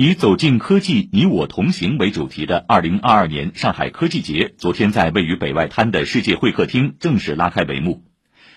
[0.00, 8.04] 以“走进科技，你我同行”为主题的二零二二年上海科技节，昨天在位于北外滩的世界会客厅正式拉开帷幕。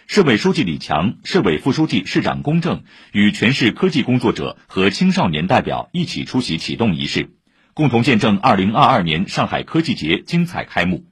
[0.05, 7.31] 市委书记李强、市委副书记、市长龚正与全市科技工作者和青少年代表一起出席启动仪式，
[7.73, 11.10] 共同见证二零二二年上海科技节精彩开幕。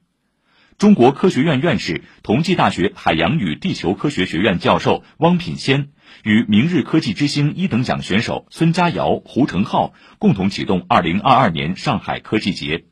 [0.80, 5.90] 中国科学院院士、同济大学海洋与地球科学学院教授汪品先
[6.24, 12.86] 与明日科技之星一等奖选手孙佳瑶、胡成浩共同启动2022年上海科技节。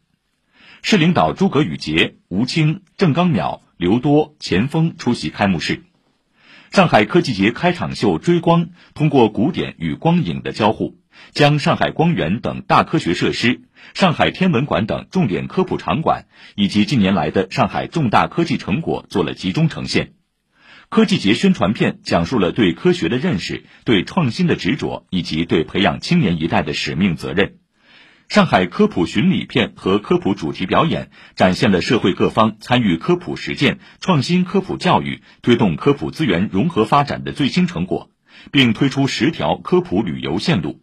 [0.83, 5.85] 市领导诸葛宇杰、吴清、郑刚淼、刘多、钱锋出席开幕式。
[6.71, 10.99] 上海科技节开场秀《追光》通过古典与光影的交互。
[11.33, 13.63] 将上海光源等大科学设施、
[13.95, 20.13] 上海天文馆等重点科普场馆以及近年来的上海重大科技成果做了集中呈现。
[20.89, 27.57] 科技节宣传片讲述了对科学的认识、对创新的执着以及对培养青年一代的使命责任。
[28.29, 38.11] 上海科普巡礼片和科普主题表演展现了社会各方参与科普实践、创新科普教育、推动科普资源融合发展的最新成果，
[38.51, 40.83] 并推出十条科普旅游线路。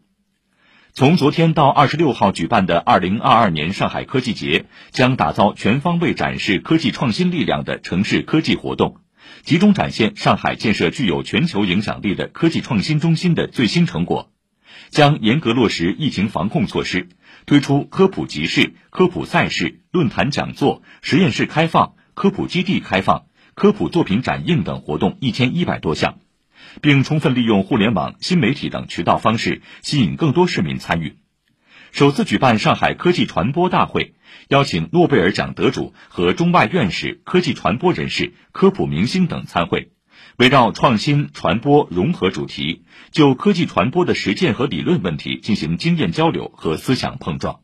[0.97, 9.02] 从昨天到二十六号举办的二零二二年上海科技节，将打造全方位展示科技创新力量的城市科技活动，
[9.43, 14.31] 集中展现上海建设具有全球影响力的科技创新中心的最新成果。
[14.89, 17.09] 将严格落实疫情防控措施，
[17.45, 26.19] 推出科普集市、科普赛事、论坛讲座、实验室开放、科普基地开放、科普作品展映等活动一千一百多项。
[26.81, 31.17] 并充分利用互联网、新媒体等渠道方式，吸引更多市民参与。
[31.91, 34.15] 首次举办上海科技传播大会，
[34.49, 39.91] 邀请诺贝尔奖得主和中外院士、科技传播人士、科普明星等参会，
[40.37, 47.61] 围绕创新、传播、融合主题，就科技传播的实践和理论问题进行经验交流和思想碰撞。